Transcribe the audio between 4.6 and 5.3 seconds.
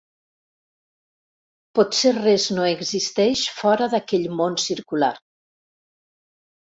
circular.